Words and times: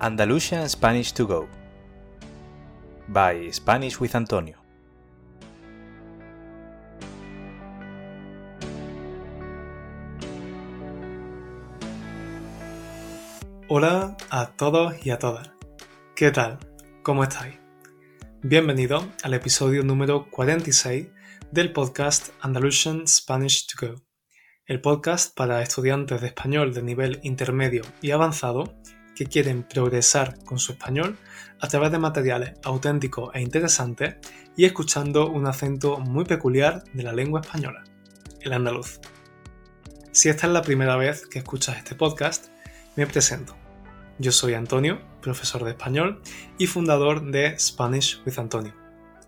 Andalusian 0.00 0.68
Spanish 0.68 1.12
to 1.12 1.26
Go 1.26 1.48
by 3.08 3.52
Spanish 3.52 3.98
with 3.98 4.14
Antonio. 4.14 4.56
Hola 13.66 14.16
a 14.30 14.46
todos 14.54 14.94
y 15.04 15.10
a 15.10 15.18
todas. 15.18 15.50
¿Qué 16.14 16.30
tal? 16.30 16.60
¿Cómo 17.02 17.24
estáis? 17.24 17.56
Bienvenido 18.40 19.04
al 19.24 19.34
episodio 19.34 19.82
número 19.82 20.30
46 20.30 21.08
del 21.50 21.72
podcast 21.72 22.28
Andalusian 22.40 23.08
Spanish 23.08 23.66
to 23.66 23.84
Go, 23.84 24.02
el 24.66 24.80
podcast 24.80 25.36
para 25.36 25.60
estudiantes 25.60 26.20
de 26.20 26.28
español 26.28 26.72
de 26.72 26.84
nivel 26.84 27.18
intermedio 27.24 27.82
y 28.00 28.12
avanzado 28.12 28.78
que 29.18 29.26
quieren 29.26 29.64
progresar 29.64 30.38
con 30.44 30.60
su 30.60 30.70
español 30.70 31.18
a 31.58 31.66
través 31.66 31.90
de 31.90 31.98
materiales 31.98 32.52
auténticos 32.62 33.34
e 33.34 33.40
interesantes 33.40 34.14
y 34.56 34.64
escuchando 34.64 35.28
un 35.28 35.48
acento 35.48 35.98
muy 35.98 36.24
peculiar 36.24 36.84
de 36.92 37.02
la 37.02 37.12
lengua 37.12 37.40
española, 37.40 37.82
el 38.42 38.52
andaluz. 38.52 39.00
Si 40.12 40.28
esta 40.28 40.46
es 40.46 40.52
la 40.52 40.62
primera 40.62 40.94
vez 40.94 41.26
que 41.26 41.40
escuchas 41.40 41.78
este 41.78 41.96
podcast, 41.96 42.46
me 42.94 43.08
presento. 43.08 43.56
Yo 44.20 44.30
soy 44.30 44.54
Antonio, 44.54 45.00
profesor 45.20 45.64
de 45.64 45.70
español 45.70 46.22
y 46.56 46.68
fundador 46.68 47.28
de 47.28 47.58
Spanish 47.58 48.22
with 48.24 48.38
Antonio, 48.38 48.74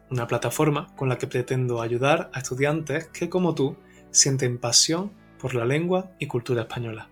una 0.09 0.29
plataforma 0.29 0.95
con 0.95 1.09
la 1.09 1.19
que 1.19 1.27
pretendo 1.27 1.83
ayudar 1.83 2.31
a 2.33 2.39
estudiantes 2.39 3.09
que, 3.09 3.29
como 3.29 3.57
tú, 3.57 3.77
sienten 4.13 4.59
pasión 4.59 5.11
por 5.41 5.57
la 5.57 5.65
lengua 5.65 6.13
y 6.21 6.29
cultura 6.29 6.63
española. 6.63 7.09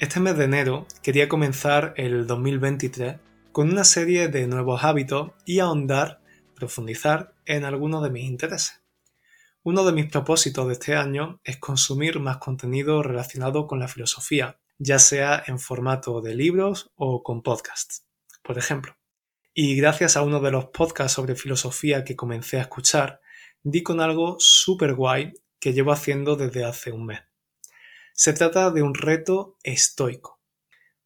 Este 0.00 0.20
mes 0.20 0.38
de 0.38 0.44
enero 0.44 0.86
quería 1.02 1.28
comenzar 1.28 1.92
el 1.96 2.28
2023 2.28 3.16
con 3.50 3.68
una 3.68 3.82
serie 3.82 4.28
de 4.28 4.46
nuevos 4.46 4.84
hábitos 4.84 5.32
y 5.44 5.58
ahondar, 5.58 6.20
profundizar 6.54 7.34
en 7.46 7.64
algunos 7.64 8.04
de 8.04 8.10
mis 8.10 8.22
intereses. 8.22 8.80
Uno 9.64 9.84
de 9.84 9.90
mis 9.90 10.06
propósitos 10.06 10.68
de 10.68 10.74
este 10.74 10.94
año 10.94 11.40
es 11.42 11.56
consumir 11.56 12.20
más 12.20 12.36
contenido 12.36 13.02
relacionado 13.02 13.66
con 13.66 13.80
la 13.80 13.88
filosofía, 13.88 14.60
ya 14.78 15.00
sea 15.00 15.42
en 15.48 15.58
formato 15.58 16.20
de 16.20 16.36
libros 16.36 16.92
o 16.94 17.24
con 17.24 17.42
podcasts, 17.42 18.06
por 18.44 18.56
ejemplo. 18.56 18.96
Y 19.52 19.74
gracias 19.74 20.16
a 20.16 20.22
uno 20.22 20.38
de 20.38 20.52
los 20.52 20.66
podcasts 20.66 21.14
sobre 21.14 21.34
filosofía 21.34 22.04
que 22.04 22.14
comencé 22.14 22.58
a 22.58 22.62
escuchar, 22.62 23.20
di 23.64 23.82
con 23.82 24.00
algo 24.00 24.36
súper 24.38 24.94
guay 24.94 25.32
que 25.58 25.72
llevo 25.72 25.90
haciendo 25.90 26.36
desde 26.36 26.64
hace 26.64 26.92
un 26.92 27.06
mes. 27.06 27.27
Se 28.20 28.32
trata 28.32 28.72
de 28.72 28.82
un 28.82 28.94
reto 28.94 29.58
estoico, 29.62 30.40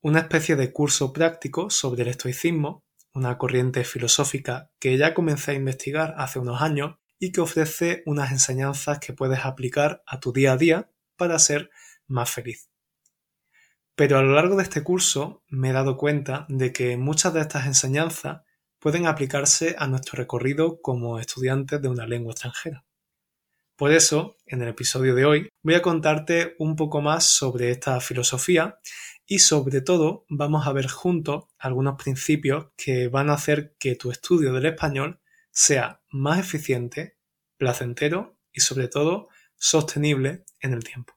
una 0.01 0.21
especie 0.21 0.57
de 0.57 0.73
curso 0.73 1.13
práctico 1.13 1.69
sobre 1.69 2.05
el 2.05 2.09
estoicismo, 2.09 2.87
una 3.13 3.37
corriente 3.37 3.85
filosófica 3.85 4.71
que 4.81 4.97
ya 4.97 5.13
comencé 5.13 5.51
a 5.51 5.55
investigar 5.55 6.15
hace 6.17 6.39
unos 6.39 6.63
años 6.63 6.97
y 7.19 7.31
que 7.31 7.43
ofrece 7.43 8.03
unas 8.07 8.33
enseñanzas 8.33 8.99
que 8.99 9.13
puedes 9.13 9.45
aplicar 9.45 10.03
a 10.07 10.21
tu 10.21 10.33
día 10.33 10.53
a 10.53 10.57
día 10.57 10.91
para 11.19 11.39
ser 11.39 11.69
más 12.07 12.31
feliz. 12.31 12.71
Pero 13.95 14.17
a 14.17 14.23
lo 14.23 14.33
largo 14.33 14.57
de 14.57 14.63
este 14.63 14.83
curso 14.83 15.45
me 15.49 15.69
he 15.69 15.73
dado 15.75 15.99
cuenta 15.99 16.47
de 16.49 16.73
que 16.73 16.97
muchas 16.97 17.35
de 17.35 17.43
estas 17.43 17.67
enseñanzas 17.67 18.41
pueden 18.79 19.07
aplicarse 19.07 19.77
a 19.79 19.87
nuestro 19.87 20.17
recorrido 20.17 20.81
como 20.81 21.19
estudiantes 21.19 21.83
de 21.83 21.89
una 21.89 22.07
lengua 22.07 22.33
extranjera. 22.33 22.87
Por 23.83 23.91
eso, 23.91 24.37
en 24.47 24.63
el 24.63 24.69
episodio 24.69 25.17
de 25.17 25.25
hoy, 25.25 25.49
voy 25.65 25.75
a 25.75 25.83
contarte 25.83 26.55
un 26.61 26.77
poco 26.77 27.01
más 27.01 27.25
sobre 27.25 27.73
esta 27.73 27.99
filosofía 27.99 28.79
y 29.27 29.41
sobre 29.41 29.81
todo 29.81 30.25
vamos 30.29 30.69
a 30.69 30.73
ver 30.73 30.89
juntos 30.89 31.47
algunos 31.59 32.01
principios 32.01 32.67
que 32.77 33.09
van 33.09 33.29
a 33.29 33.33
hacer 33.33 33.75
que 33.81 33.97
tu 33.97 34.13
estudio 34.13 34.53
del 34.53 34.67
español 34.67 35.19
sea 35.51 36.01
más 36.11 36.39
eficiente, 36.39 37.17
placentero 37.57 38.39
y 38.53 38.61
sobre 38.61 38.87
todo 38.87 39.27
sostenible 39.57 40.45
en 40.61 40.75
el 40.75 40.85
tiempo. 40.85 41.15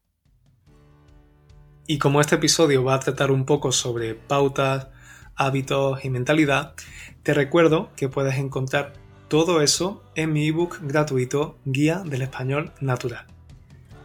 Y 1.85 1.99
como 1.99 2.19
este 2.19 2.33
episodio 2.33 2.83
va 2.83 2.95
a 2.95 2.99
tratar 2.99 3.29
un 3.29 3.45
poco 3.45 3.71
sobre 3.71 4.15
pautas, 4.15 4.87
hábitos 5.35 6.03
y 6.03 6.09
mentalidad, 6.09 6.73
te 7.21 7.35
recuerdo 7.35 7.91
que 7.95 8.09
puedes 8.09 8.39
encontrar 8.39 9.04
todo 9.27 9.61
eso 9.61 10.03
en 10.15 10.33
mi 10.33 10.47
ebook 10.47 10.79
gratuito 10.81 11.57
Guía 11.65 12.03
del 12.05 12.21
Español 12.21 12.71
Natural. 12.79 13.25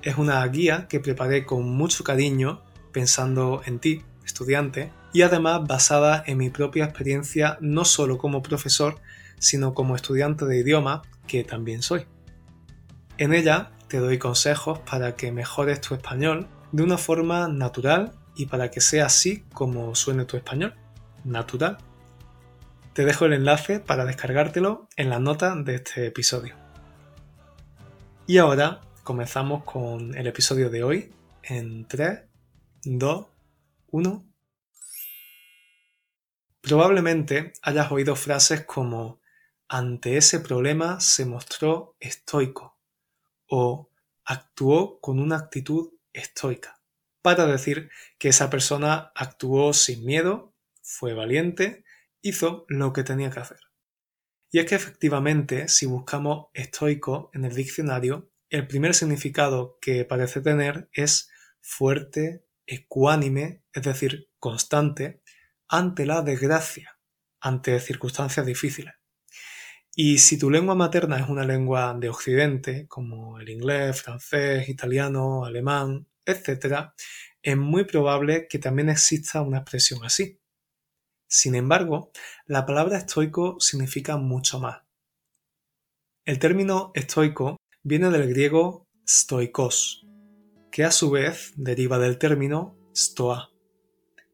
Es 0.03 0.17
una 0.17 0.47
guía 0.47 0.89
que 0.89 1.01
preparé 1.01 1.45
con 1.45 1.69
mucho 1.69 2.05
cariño 2.05 2.63
pensando 2.93 3.61
en 3.67 3.79
ti, 3.79 4.03
estudiante, 4.25 4.91
y 5.13 5.23
además 5.23 5.67
basada 5.67 6.23
en 6.27 6.39
mi 6.39 6.51
propia 6.51 6.85
experiencia 6.85 7.59
no 7.61 7.85
solo 7.85 8.17
como 8.17 8.43
profesor, 8.43 8.97
sino 9.39 9.75
como 9.75 9.97
estudiante 9.97 10.47
de 10.47 10.59
idioma, 10.59 11.03
que 11.27 11.45
también 11.45 11.83
soy. 11.83 12.07
En 13.19 13.35
ella 13.35 13.73
te 13.89 13.99
doy 13.99 14.19
consejos 14.19 14.79
para 14.81 15.17
que 15.17 15.33
mejores 15.33 15.81
tu 15.81 15.95
español 15.95 16.49
de 16.73 16.83
una 16.83 16.97
forma 16.97 17.49
natural 17.49 18.13
y 18.37 18.47
para 18.47 18.71
que 18.71 18.81
sea 18.81 19.07
así 19.07 19.45
como 19.53 19.95
suene 19.95 20.25
tu 20.25 20.37
español, 20.37 20.75
natural. 21.25 21.79
Te 22.93 23.05
dejo 23.05 23.27
el 23.27 23.35
enlace 23.35 23.79
para 23.79 24.05
descargártelo 24.05 24.89
en 24.97 25.11
la 25.11 25.21
nota 25.21 25.55
de 25.55 25.77
este 25.77 26.07
episodio. 26.07 26.57
Y 28.27 28.39
ahora 28.39 28.81
comenzamos 29.05 29.63
con 29.63 30.17
el 30.17 30.27
episodio 30.27 30.71
de 30.71 30.83
hoy 30.83 31.15
en 31.45 31.87
3, 31.87 32.23
2, 32.83 33.27
1. 33.93 34.25
Probablemente 36.61 37.53
hayas 37.63 37.93
oído 37.93 38.17
frases 38.17 38.65
como 38.65 39.21
ante 39.69 40.17
ese 40.17 40.41
problema 40.41 40.99
se 40.99 41.25
mostró 41.27 41.95
estoico 42.01 42.77
o 43.47 43.89
actuó 44.25 44.99
con 45.01 45.21
una 45.21 45.37
actitud 45.37 45.93
estoica, 46.13 46.81
para 47.23 47.47
decir 47.47 47.89
que 48.19 48.31
esa 48.31 48.51
persona 48.51 49.13
actuó 49.15 49.73
sin 49.75 50.05
miedo, 50.05 50.53
fue 50.83 51.15
valiente 51.15 51.85
hizo 52.23 52.65
lo 52.69 52.93
que 52.93 53.05
tenía 53.05 53.31
que 53.31 53.41
hacer. 53.41 53.61
Y 54.51 54.59
es 54.59 54.67
que 54.67 54.75
efectivamente, 54.75 55.69
si 55.69 55.87
buscamos 55.87 56.49
estoico 56.55 57.31
en 57.35 57.45
el 57.45 57.55
diccionario, 57.55 58.31
el 58.49 58.67
primer 58.67 58.95
significado 58.95 59.79
que 59.81 60.05
parece 60.05 60.41
tener 60.41 60.89
es 60.93 61.31
fuerte, 61.61 62.45
ecuánime, 62.67 63.63
es 63.73 63.83
decir, 63.83 64.29
constante, 64.39 65.23
ante 65.69 66.05
la 66.05 66.23
desgracia, 66.23 66.99
ante 67.41 67.79
circunstancias 67.79 68.45
difíciles. 68.45 68.95
Y 69.95 70.19
si 70.19 70.39
tu 70.39 70.51
lengua 70.51 70.75
materna 70.75 71.19
es 71.19 71.29
una 71.29 71.45
lengua 71.45 71.95
de 71.99 72.09
Occidente, 72.09 72.87
como 72.89 73.39
el 73.39 73.49
inglés, 73.49 74.03
francés, 74.03 74.69
italiano, 74.69 75.45
alemán, 75.45 76.09
etc., 76.25 76.91
es 77.43 77.57
muy 77.57 77.85
probable 77.85 78.49
que 78.49 78.59
también 78.59 78.91
exista 78.91 79.43
una 79.43 79.59
expresión 79.59 80.05
así. 80.05 80.40
Sin 81.33 81.55
embargo, 81.55 82.11
la 82.47 82.67
palabra 82.67 82.99
estoico 82.99 83.61
significa 83.61 84.17
mucho 84.17 84.59
más. 84.59 84.83
El 86.25 86.41
término 86.41 86.91
estoico 86.93 87.57
viene 87.85 88.11
del 88.11 88.29
griego 88.29 88.89
stoikos, 89.09 90.05
que 90.73 90.83
a 90.83 90.91
su 90.91 91.09
vez 91.13 91.53
deriva 91.55 92.01
del 92.01 92.19
término 92.19 92.77
stoa, 92.93 93.53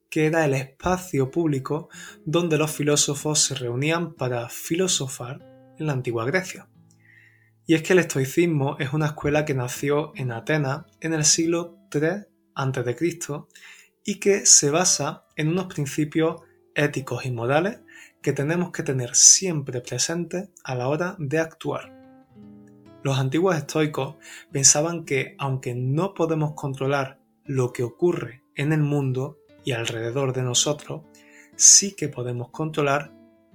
que 0.09 0.25
era 0.25 0.47
el 0.47 0.55
espacio 0.55 1.31
público 1.31 1.91
donde 2.25 2.57
los 2.57 2.71
filósofos 2.71 3.41
se 3.41 3.57
reunían 3.57 4.15
para 4.15 4.49
filosofar 4.49 5.75
en 5.79 5.89
la 5.89 5.93
antigua 5.93 6.25
Grecia. 6.25 6.67
Y 7.67 7.75
es 7.75 7.83
que 7.83 7.93
el 7.93 7.99
estoicismo 7.99 8.79
es 8.79 8.95
una 8.95 9.07
escuela 9.07 9.45
que 9.45 9.53
nació 9.53 10.13
en 10.17 10.33
Atenas 10.33 10.87
en 11.01 11.13
el 11.13 11.27
siglo 11.27 11.79
III 11.93 12.25
a.C. 12.55 13.19
y 14.03 14.15
que 14.19 14.47
se 14.47 14.71
basa 14.71 15.27
en 15.37 15.49
unos 15.49 15.67
principios 15.67 16.41
éticos 16.77 17.27
y 17.27 17.33
morales 17.33 17.81
que 18.23 18.33
tenemos 18.33 18.71
que 18.71 18.83
tener 18.83 19.17
siempre 19.17 19.81
presentes 19.81 20.51
a 20.63 20.75
la 20.75 20.89
hora 20.89 21.17
de 21.19 21.39
actuar. 21.39 21.93
Los 23.03 23.19
antiguos 23.19 23.57
estoicos 23.57 24.17
pensaban 24.53 25.05
que 25.05 25.35
aunque 25.39 25.75
no 25.75 26.15
podemos 26.15 26.53
controlar 26.55 27.21
lo 27.45 27.73
que 27.73 27.83
ocurre 27.83 28.43
en 28.55 28.73
el 28.73 28.81
mundo 28.81 29.39
y 29.65 29.73
alrededor 29.73 30.33
de 30.33 30.43
nosotros, 30.43 31.03
sí 31.57 31.95
que 31.95 32.09
podemos 32.09 32.51
controlar 32.51 33.13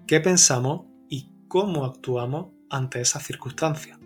qué 0.08 0.20
pensamos 0.20 0.86
y 1.10 1.34
cómo 1.48 1.86
actuamos 1.86 2.54
ante 2.70 3.02
esas 3.02 3.24
circunstancias. 3.24 4.00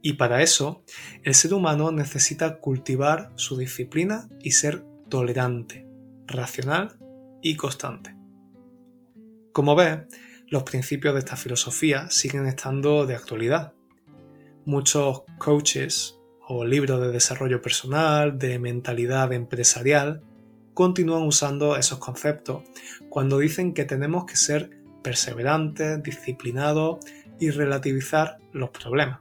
Y 0.00 0.12
para 0.12 0.42
eso, 0.42 0.84
el 1.24 1.34
ser 1.34 1.52
humano 1.52 1.90
necesita 1.90 2.60
cultivar 2.60 3.32
su 3.34 3.56
disciplina 3.56 4.28
y 4.40 4.52
ser 4.52 4.84
tolerante, 5.08 5.88
racional 6.26 6.96
y 7.42 7.56
constante. 7.56 8.14
Como 9.52 9.74
ves, 9.74 10.00
los 10.48 10.62
principios 10.62 11.14
de 11.14 11.20
esta 11.20 11.36
filosofía 11.36 12.10
siguen 12.10 12.46
estando 12.46 13.06
de 13.06 13.14
actualidad. 13.14 13.72
Muchos 14.64 15.22
coaches 15.38 16.18
o 16.48 16.64
libros 16.64 17.00
de 17.00 17.10
desarrollo 17.10 17.60
personal, 17.60 18.38
de 18.38 18.58
mentalidad 18.58 19.32
empresarial, 19.32 20.22
continúan 20.74 21.22
usando 21.22 21.76
esos 21.76 21.98
conceptos 21.98 22.62
cuando 23.08 23.38
dicen 23.38 23.72
que 23.74 23.84
tenemos 23.84 24.26
que 24.26 24.36
ser 24.36 24.70
perseverantes, 25.02 26.02
disciplinados 26.02 26.98
y 27.40 27.50
relativizar 27.50 28.38
los 28.52 28.70
problemas. 28.70 29.20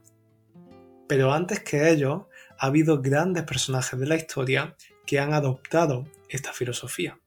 Pero 1.07 1.33
antes 1.33 1.61
que 1.61 1.89
ellos, 1.89 2.23
ha 2.57 2.67
habido 2.67 3.01
grandes 3.01 3.43
personajes 3.43 3.99
de 3.99 4.07
la 4.07 4.15
historia 4.15 4.75
que 5.05 5.19
han 5.19 5.33
adoptado 5.33 6.05
esta 6.29 6.53
filosofía, 6.53 7.19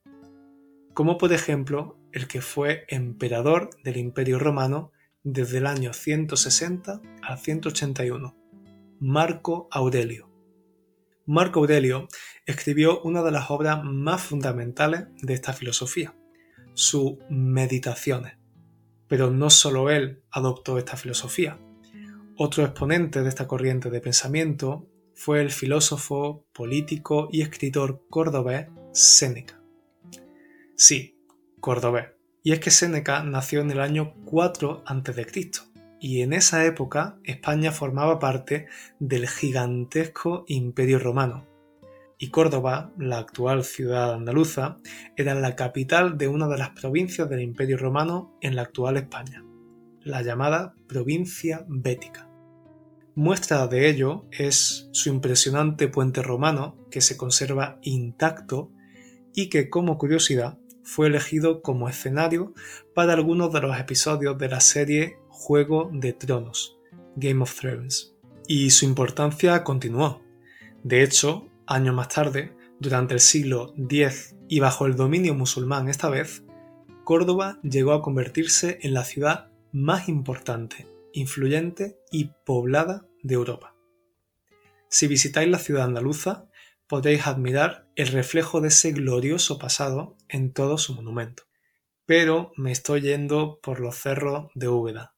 como 0.98 1.16
por 1.16 1.32
ejemplo 1.32 1.96
el 2.10 2.26
que 2.26 2.40
fue 2.40 2.84
emperador 2.88 3.70
del 3.84 3.98
Imperio 3.98 4.40
Romano 4.40 4.90
desde 5.22 5.58
el 5.58 5.68
año 5.68 5.92
160 5.92 7.00
al 7.22 7.38
181, 7.38 8.36
Marco 8.98 9.68
Aurelio. 9.70 10.28
Marco 11.24 11.60
Aurelio 11.60 12.08
escribió 12.46 13.00
una 13.02 13.22
de 13.22 13.30
las 13.30 13.48
obras 13.48 13.84
más 13.84 14.22
fundamentales 14.22 15.04
de 15.22 15.34
esta 15.34 15.52
filosofía, 15.52 16.16
sus 16.74 17.12
Meditaciones. 17.30 18.36
Pero 19.06 19.30
no 19.30 19.50
solo 19.50 19.90
él 19.90 20.24
adoptó 20.32 20.78
esta 20.78 20.96
filosofía. 20.96 21.60
Otro 22.36 22.64
exponente 22.64 23.22
de 23.22 23.28
esta 23.28 23.46
corriente 23.46 23.88
de 23.88 24.00
pensamiento 24.00 24.90
fue 25.14 25.42
el 25.42 25.52
filósofo, 25.52 26.44
político 26.52 27.28
y 27.30 27.42
escritor 27.42 28.04
cordobés 28.10 28.66
Séneca. 28.92 29.57
Sí, 30.80 31.18
cordobés. 31.58 32.06
Y 32.44 32.52
es 32.52 32.60
que 32.60 32.70
Séneca 32.70 33.24
nació 33.24 33.62
en 33.62 33.72
el 33.72 33.80
año 33.80 34.14
4 34.26 34.84
a.C. 34.86 35.50
y 35.98 36.22
en 36.22 36.32
esa 36.32 36.64
época 36.66 37.18
España 37.24 37.72
formaba 37.72 38.20
parte 38.20 38.68
del 39.00 39.26
gigantesco 39.26 40.44
Imperio 40.46 41.00
Romano. 41.00 41.48
Y 42.16 42.30
Córdoba, 42.30 42.92
la 42.96 43.18
actual 43.18 43.64
ciudad 43.64 44.14
andaluza, 44.14 44.76
era 45.16 45.34
la 45.34 45.56
capital 45.56 46.16
de 46.16 46.28
una 46.28 46.46
de 46.46 46.58
las 46.58 46.70
provincias 46.70 47.28
del 47.28 47.42
Imperio 47.42 47.76
Romano 47.76 48.38
en 48.40 48.54
la 48.54 48.62
actual 48.62 48.98
España, 48.98 49.44
la 50.02 50.22
llamada 50.22 50.76
provincia 50.86 51.64
bética. 51.66 52.30
Muestra 53.16 53.66
de 53.66 53.90
ello 53.90 54.26
es 54.30 54.88
su 54.92 55.08
impresionante 55.08 55.88
puente 55.88 56.22
romano 56.22 56.86
que 56.88 57.00
se 57.00 57.16
conserva 57.16 57.80
intacto 57.82 58.70
y 59.34 59.48
que 59.48 59.70
como 59.70 59.98
curiosidad 59.98 60.56
fue 60.88 61.08
elegido 61.08 61.60
como 61.60 61.90
escenario 61.90 62.54
para 62.94 63.12
algunos 63.12 63.52
de 63.52 63.60
los 63.60 63.78
episodios 63.78 64.38
de 64.38 64.48
la 64.48 64.60
serie 64.60 65.18
Juego 65.28 65.90
de 65.92 66.14
Tronos, 66.14 66.78
Game 67.14 67.42
of 67.42 67.54
Thrones. 67.54 68.14
Y 68.46 68.70
su 68.70 68.86
importancia 68.86 69.62
continuó. 69.64 70.22
De 70.82 71.02
hecho, 71.02 71.46
años 71.66 71.94
más 71.94 72.08
tarde, 72.08 72.56
durante 72.80 73.12
el 73.12 73.20
siglo 73.20 73.74
X 73.76 74.34
y 74.48 74.60
bajo 74.60 74.86
el 74.86 74.96
dominio 74.96 75.34
musulmán 75.34 75.90
esta 75.90 76.08
vez, 76.08 76.42
Córdoba 77.04 77.58
llegó 77.62 77.92
a 77.92 78.00
convertirse 78.00 78.78
en 78.80 78.94
la 78.94 79.04
ciudad 79.04 79.50
más 79.72 80.08
importante, 80.08 80.86
influyente 81.12 81.98
y 82.10 82.30
poblada 82.46 83.06
de 83.22 83.34
Europa. 83.34 83.74
Si 84.88 85.06
visitáis 85.06 85.50
la 85.50 85.58
ciudad 85.58 85.84
andaluza, 85.84 86.47
podréis 86.88 87.26
admirar 87.26 87.86
el 87.96 88.08
reflejo 88.08 88.60
de 88.60 88.68
ese 88.68 88.92
glorioso 88.92 89.58
pasado 89.58 90.16
en 90.28 90.52
todo 90.52 90.78
su 90.78 90.94
monumento. 90.94 91.44
Pero 92.06 92.52
me 92.56 92.72
estoy 92.72 93.02
yendo 93.02 93.60
por 93.62 93.78
los 93.78 93.96
cerros 93.96 94.50
de 94.54 94.68
Úbeda. 94.68 95.14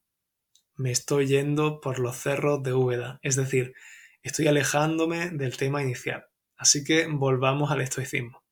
Me 0.75 0.91
estoy 0.91 1.29
yendo 1.29 1.81
por 1.81 2.01
los 2.01 2.17
cerros 2.17 2.63
de 2.63 2.73
Úbeda, 2.73 3.21
es 3.23 3.37
decir, 3.37 3.75
estoy 4.23 4.49
alejándome 4.49 5.31
del 5.31 5.57
tema 5.57 5.83
inicial. 5.83 6.27
Así 6.57 6.83
que 6.85 7.07
volvamos 7.07 7.71
al 7.71 7.81
estoicismo. 7.81 8.43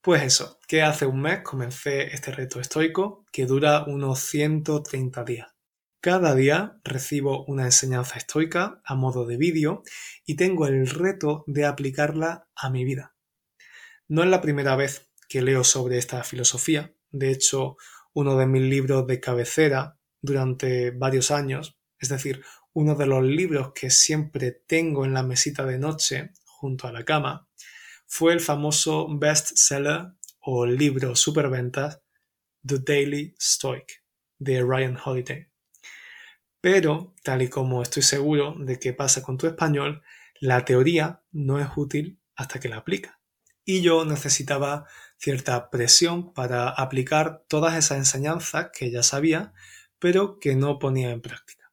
Pues 0.00 0.22
eso, 0.24 0.58
que 0.66 0.82
hace 0.82 1.06
un 1.06 1.22
mes 1.22 1.42
comencé 1.42 2.12
este 2.12 2.32
reto 2.32 2.58
estoico 2.58 3.24
que 3.30 3.46
dura 3.46 3.84
unos 3.84 4.18
130 4.18 5.22
días. 5.22 5.51
Cada 6.02 6.34
día 6.34 6.80
recibo 6.82 7.44
una 7.44 7.66
enseñanza 7.66 8.18
estoica 8.18 8.82
a 8.84 8.96
modo 8.96 9.24
de 9.24 9.36
vídeo 9.36 9.84
y 10.26 10.34
tengo 10.34 10.66
el 10.66 10.88
reto 10.88 11.44
de 11.46 11.64
aplicarla 11.64 12.48
a 12.56 12.70
mi 12.70 12.84
vida. 12.84 13.14
No 14.08 14.24
es 14.24 14.28
la 14.28 14.40
primera 14.40 14.74
vez 14.74 15.12
que 15.28 15.42
leo 15.42 15.62
sobre 15.62 15.98
esta 15.98 16.24
filosofía. 16.24 16.92
De 17.12 17.30
hecho, 17.30 17.76
uno 18.14 18.36
de 18.36 18.48
mis 18.48 18.62
libros 18.62 19.06
de 19.06 19.20
cabecera 19.20 19.96
durante 20.20 20.90
varios 20.90 21.30
años, 21.30 21.78
es 22.00 22.08
decir, 22.08 22.42
uno 22.72 22.96
de 22.96 23.06
los 23.06 23.22
libros 23.22 23.70
que 23.72 23.88
siempre 23.88 24.50
tengo 24.50 25.04
en 25.04 25.14
la 25.14 25.22
mesita 25.22 25.64
de 25.64 25.78
noche 25.78 26.32
junto 26.44 26.88
a 26.88 26.92
la 26.92 27.04
cama, 27.04 27.48
fue 28.06 28.32
el 28.32 28.40
famoso 28.40 29.06
bestseller 29.08 30.14
o 30.40 30.66
libro 30.66 31.14
superventas 31.14 32.00
The 32.66 32.80
Daily 32.80 33.36
Stoic 33.40 34.02
de 34.40 34.62
Ryan 34.62 34.98
Holiday. 35.04 35.51
Pero, 36.62 37.12
tal 37.24 37.42
y 37.42 37.48
como 37.48 37.82
estoy 37.82 38.04
seguro 38.04 38.54
de 38.56 38.78
que 38.78 38.92
pasa 38.92 39.20
con 39.20 39.36
tu 39.36 39.48
español, 39.48 40.00
la 40.40 40.64
teoría 40.64 41.24
no 41.32 41.58
es 41.58 41.66
útil 41.76 42.20
hasta 42.36 42.60
que 42.60 42.68
la 42.68 42.76
aplica. 42.76 43.20
Y 43.64 43.82
yo 43.82 44.04
necesitaba 44.04 44.86
cierta 45.18 45.70
presión 45.70 46.32
para 46.32 46.68
aplicar 46.68 47.42
todas 47.48 47.76
esas 47.76 47.98
enseñanzas 47.98 48.70
que 48.72 48.92
ya 48.92 49.02
sabía, 49.02 49.52
pero 49.98 50.38
que 50.38 50.54
no 50.54 50.78
ponía 50.78 51.10
en 51.10 51.20
práctica. 51.20 51.72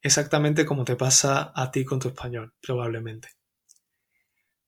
Exactamente 0.00 0.64
como 0.64 0.84
te 0.84 0.96
pasa 0.96 1.52
a 1.54 1.70
ti 1.70 1.84
con 1.84 1.98
tu 1.98 2.08
español, 2.08 2.54
probablemente. 2.62 3.28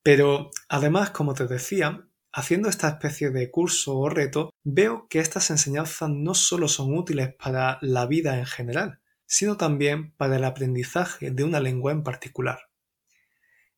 Pero 0.03 0.51
además, 0.67 1.09
como 1.09 1.33
te 1.33 1.47
decía, 1.47 2.07
haciendo 2.31 2.69
esta 2.69 2.87
especie 2.87 3.31
de 3.31 3.49
curso 3.49 3.97
o 3.97 4.09
reto, 4.09 4.51
veo 4.63 5.07
que 5.09 5.17
estas 5.17 5.49
enseñanzas 5.49 6.11
no 6.11 6.35
solo 6.35 6.67
son 6.67 6.95
útiles 6.95 7.33
para 7.33 7.79
la 7.81 8.05
vida 8.05 8.37
en 8.37 8.45
general, 8.45 8.98
sino 9.29 9.57
también 9.57 10.11
para 10.13 10.37
el 10.37 10.43
aprendizaje 10.43 11.29
de 11.29 11.43
una 11.43 11.59
lengua 11.59 11.91
en 11.91 12.01
particular. 12.03 12.69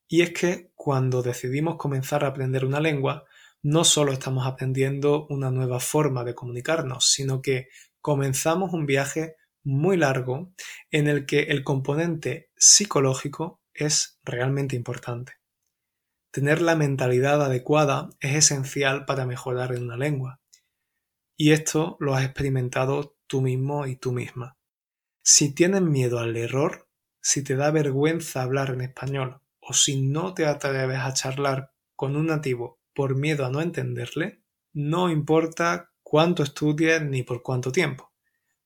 Y 0.07 0.21
es 0.21 0.31
que 0.31 0.71
cuando 0.75 1.21
decidimos 1.21 1.75
comenzar 1.75 2.23
a 2.23 2.27
aprender 2.27 2.63
una 2.63 2.79
lengua, 2.79 3.25
no 3.61 3.83
solo 3.83 4.13
estamos 4.13 4.47
aprendiendo 4.47 5.27
una 5.27 5.51
nueva 5.51 5.81
forma 5.81 6.23
de 6.23 6.33
comunicarnos, 6.33 7.11
sino 7.11 7.41
que 7.41 7.67
comenzamos 7.99 8.71
un 8.73 8.85
viaje 8.85 9.35
muy 9.63 9.97
largo 9.97 10.53
en 10.89 11.07
el 11.07 11.25
que 11.25 11.41
el 11.41 11.65
componente 11.65 12.49
psicológico 12.55 13.61
es 13.73 14.19
realmente 14.23 14.77
importante. 14.77 15.33
Tener 16.31 16.61
la 16.61 16.77
mentalidad 16.77 17.43
adecuada 17.43 18.09
es 18.21 18.35
esencial 18.35 19.03
para 19.03 19.25
mejorar 19.25 19.75
en 19.75 19.83
una 19.83 19.97
lengua. 19.97 20.39
Y 21.35 21.51
esto 21.51 21.97
lo 21.99 22.15
has 22.15 22.23
experimentado 22.23 23.17
tú 23.27 23.41
mismo 23.41 23.85
y 23.85 23.97
tú 23.97 24.13
misma. 24.13 24.57
Si 25.23 25.53
tienes 25.53 25.83
miedo 25.83 26.17
al 26.17 26.35
error, 26.35 26.89
si 27.21 27.43
te 27.43 27.55
da 27.55 27.69
vergüenza 27.69 28.41
hablar 28.41 28.71
en 28.71 28.81
español 28.81 29.39
o 29.59 29.73
si 29.73 30.01
no 30.01 30.33
te 30.33 30.47
atreves 30.47 30.97
a 30.97 31.13
charlar 31.13 31.73
con 31.95 32.15
un 32.15 32.27
nativo 32.27 32.79
por 32.95 33.15
miedo 33.15 33.45
a 33.45 33.51
no 33.51 33.61
entenderle, 33.61 34.41
no 34.73 35.11
importa 35.11 35.91
cuánto 36.01 36.41
estudies 36.41 37.03
ni 37.03 37.21
por 37.21 37.43
cuánto 37.43 37.71
tiempo. 37.71 38.11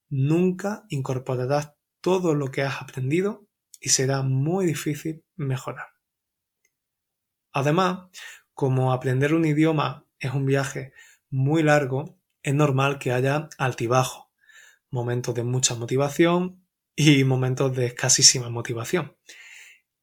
Nunca 0.08 0.86
incorporarás 0.88 1.74
todo 2.00 2.34
lo 2.36 2.48
que 2.52 2.62
has 2.62 2.82
aprendido 2.82 3.46
y 3.82 3.90
será 3.90 4.22
muy 4.22 4.66
difícil 4.66 5.26
mejorar. 5.36 5.88
Además, 7.52 8.08
como 8.54 8.94
aprender 8.94 9.34
un 9.34 9.44
idioma 9.44 10.06
es 10.20 10.34
un 10.34 10.46
viaje 10.46 10.94
muy 11.30 11.64
largo, 11.64 12.18
es 12.44 12.54
normal 12.54 12.98
que 12.98 13.12
haya 13.12 13.50
altibajos 13.58 14.25
momentos 14.96 15.36
de 15.36 15.44
mucha 15.44 15.76
motivación 15.76 16.66
y 16.96 17.24
momentos 17.26 17.76
de 17.76 17.88
escasísima 17.88 18.50
motivación. 18.50 19.16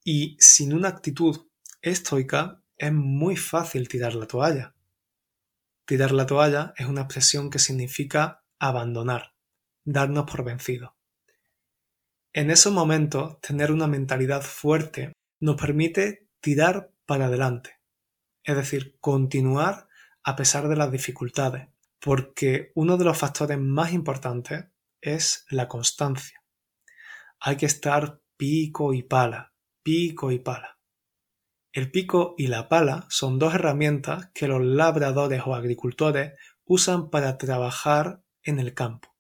Y 0.05 0.37
sin 0.39 0.75
una 0.75 0.89
actitud 0.89 1.49
estoica 1.81 2.63
es 2.77 2.93
muy 2.93 3.37
fácil 3.37 3.89
tirar 3.89 4.15
la 4.15 4.27
toalla. 4.27 4.75
Tirar 5.87 6.13
la 6.13 6.27
toalla 6.27 6.75
es 6.77 6.87
una 6.87 7.03
expresión 7.03 7.51
que 7.51 7.59
significa 7.59 8.45
abandonar, 8.59 9.35
darnos 9.85 10.31
por 10.31 10.45
vencido. 10.45 10.97
En 12.35 12.51
esos 12.51 12.73
momentos, 12.73 13.41
tener 13.41 13.73
una 13.73 13.87
mentalidad 13.87 14.43
fuerte 14.43 15.13
nos 15.41 15.57
permite 15.57 16.29
tirar 16.41 16.93
para 17.07 17.27
adelante, 17.27 17.81
es 18.45 18.57
decir, 18.57 18.97
continuar 19.01 19.89
a 20.23 20.37
pesar 20.37 20.69
de 20.69 20.77
las 20.77 20.91
dificultades, 20.91 21.69
porque 21.99 22.73
uno 22.75 22.97
de 22.97 23.05
los 23.05 23.19
factores 23.19 23.59
más 23.59 23.93
importantes 23.93 24.72
es 25.03 25.45
la 25.51 25.69
constancia. 25.69 26.43
Hay 27.39 27.57
que 27.57 27.67
estar 27.67 28.23
pico 28.37 28.95
y 28.95 29.03
pala, 29.03 29.53
pico 29.83 30.31
y 30.31 30.39
pala. 30.39 30.79
El 31.73 31.91
pico 31.91 32.35
y 32.39 32.47
la 32.47 32.69
pala 32.69 33.07
son 33.11 33.39
dos 33.39 33.55
herramientas 33.55 34.31
que 34.35 34.47
los 34.47 34.63
labradores 34.63 35.43
o 35.45 35.55
agricultores 35.55 36.35
usan 36.65 37.11
para 37.11 37.37
trabajar 37.37 38.23
en 38.43 38.59
el 38.59 38.75
campo. 38.75 39.15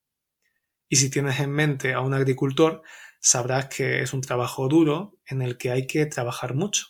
Y 0.88 0.96
si 0.96 1.10
tienes 1.10 1.40
en 1.40 1.50
mente 1.50 1.94
a 1.94 2.00
un 2.00 2.14
agricultor, 2.14 2.82
sabrás 3.20 3.66
que 3.66 4.02
es 4.02 4.12
un 4.12 4.20
trabajo 4.20 4.68
duro 4.68 5.18
en 5.26 5.42
el 5.42 5.56
que 5.56 5.70
hay 5.70 5.86
que 5.86 6.04
trabajar 6.06 6.54
mucho. 6.54 6.86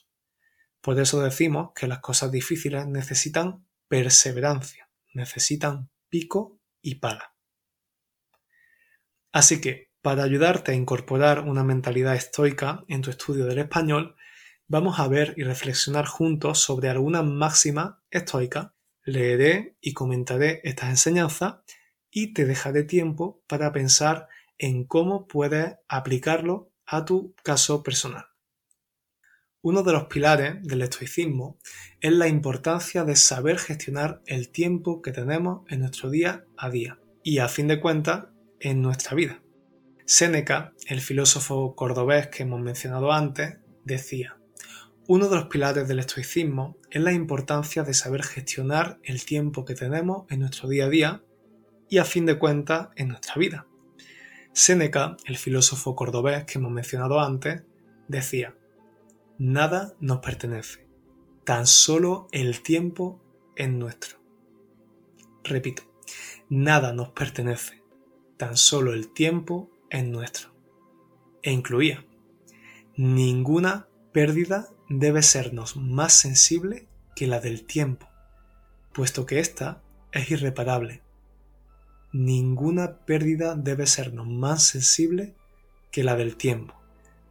Por 0.81 0.99
eso 0.99 1.23
decimos 1.23 1.71
que 1.77 1.87
las 1.87 2.01
cosas 2.01 2.33
difíciles 2.33 2.87
necesitan 2.89 3.67
perseverancia, 3.87 4.91
necesitan 5.15 5.91
pico 6.09 6.61
y 6.81 6.97
pala. 6.97 7.32
Así 9.33 9.61
que, 9.61 9.91
para 10.03 10.25
ayudarte 10.25 10.73
a 10.73 10.75
incorporar 10.75 11.41
una 11.41 11.65
mentalidad 11.65 12.15
estoica 12.15 12.85
en 12.89 13.01
tu 13.01 13.11
estudio 13.11 13.47
del 13.47 13.59
español, 13.59 14.17
vamos 14.69 15.01
a 15.01 15.09
ver 15.09 15.35
y 15.37 15.43
reflexionar 15.43 16.07
juntos 16.07 16.59
sobre 16.61 16.91
algunas 16.91 17.25
máximas 17.25 17.95
estoicas, 18.11 18.73
leeré 19.05 19.77
y 19.81 19.95
comentaré 19.95 20.61
estas 20.65 20.91
enseñanzas 20.91 21.57
y 22.11 22.35
te 22.35 22.45
dejaré 22.45 22.85
tiempo 22.85 23.43
para 23.47 23.73
pensar 23.73 24.29
en 24.59 24.85
cómo 24.85 25.27
puedes 25.27 25.77
aplicarlo 25.89 26.71
a 26.85 27.05
tu 27.05 27.35
caso 27.43 27.83
personal. 27.83 28.27
Uno 29.63 29.83
de 29.83 29.93
los 29.93 30.07
pilares 30.07 30.63
del 30.63 30.83
estoicismo 30.83 31.59
es 32.01 32.13
la 32.13 32.29
importancia 32.29 33.05
de 33.05 33.17
saber 33.17 33.59
gestionar 33.59 34.21
el 34.27 34.51
tiempo 34.51 35.01
que 35.01 35.13
tenemos 35.13 35.63
en 35.71 35.81
nuestro 35.81 36.11
día 36.11 36.45
a 36.57 36.69
día 36.69 36.99
y 37.23 37.39
a 37.39 37.49
fin 37.49 37.69
de 37.69 37.81
cuentas 37.81 38.27
en 38.63 38.81
nuestra 38.81 39.17
vida. 39.17 39.43
Séneca, 40.07 40.73
el 40.87 41.01
filósofo 41.01 41.75
cordobés 41.75 42.29
que 42.29 42.45
hemos 42.45 42.61
mencionado 42.61 43.13
antes, 43.13 43.59
decía, 43.85 44.39
uno 45.09 45.29
de 45.29 45.37
los 45.37 45.47
pilares 45.47 45.89
del 45.89 45.99
estoicismo 45.99 46.77
es 46.91 47.03
la 47.03 47.13
importancia 47.13 47.83
de 47.83 47.93
saber 47.93 48.23
gestionar 48.23 49.01
el 49.03 49.25
tiempo 49.25 49.65
que 49.65 49.75
tenemos 49.75 50.25
en 50.31 50.41
nuestro 50.41 50.69
día 50.69 50.87
a 50.87 50.89
día 50.89 51.23
y 51.89 51.99
a 51.99 52.05
fin 52.05 52.25
de 52.25 52.39
cuentas 52.39 52.91
en 52.95 53.09
nuestra 53.09 53.35
vida. 53.35 53.67
Séneca, 54.53 55.17
el 55.25 55.37
filósofo 55.37 55.97
cordobés 55.97 56.45
que 56.45 56.59
hemos 56.59 56.71
mencionado 56.71 57.21
antes, 57.21 57.63
decía, 58.07 58.55
Nada 59.39 59.95
nos 59.99 60.19
pertenece, 60.19 60.87
tan 61.45 61.67
solo 61.67 62.29
el 62.31 62.63
tiempo 62.63 63.21
es 63.57 63.69
nuestro. 63.69 64.21
Repito, 65.43 65.83
nada 66.49 66.93
nos 66.93 67.09
pertenece, 67.11 67.82
tan 68.43 68.57
solo 68.57 68.93
el 68.93 69.07
tiempo 69.13 69.71
es 69.89 70.05
nuestro. 70.05 70.51
E 71.43 71.53
incluía, 71.53 72.05
ninguna 72.97 73.87
pérdida 74.11 74.69
debe 74.89 75.23
sernos 75.23 75.77
más 75.77 76.13
sensible 76.13 76.89
que 77.15 77.29
la 77.29 77.39
del 77.39 77.65
tiempo, 77.65 78.09
puesto 78.93 79.27
que 79.27 79.39
ésta 79.39 79.81
es 80.11 80.29
irreparable. 80.33 81.03
Ninguna 82.13 82.97
pérdida 83.07 83.55
debe 83.55 83.87
sernos 83.87 84.27
más 84.27 84.65
sensible 84.65 85.37
que 85.93 86.03
la 86.03 86.17
del 86.17 86.35
tiempo, 86.35 86.75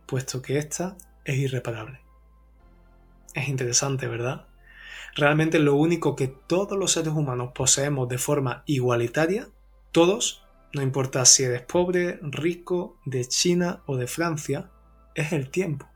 puesto 0.05 0.41
que 0.41 0.59
ésta 0.59 0.95
es 1.25 1.35
irreparable. 1.39 1.99
Es 3.33 3.49
interesante, 3.49 4.07
¿verdad? 4.07 4.47
Realmente 5.13 5.59
lo 5.59 5.75
único 5.75 6.15
que 6.15 6.29
todos 6.29 6.77
los 6.77 6.93
seres 6.93 7.11
humanos 7.11 7.51
poseemos 7.53 8.07
de 8.07 8.17
forma 8.17 8.63
igualitaria, 8.65 9.49
todos, 9.91 10.40
no 10.73 10.81
importa 10.81 11.25
si 11.25 11.43
eres 11.43 11.61
pobre, 11.61 12.19
rico, 12.21 12.99
de 13.05 13.25
China 13.25 13.83
o 13.85 13.97
de 13.97 14.07
Francia, 14.07 14.71
es 15.15 15.33
el 15.33 15.49
tiempo. 15.49 15.87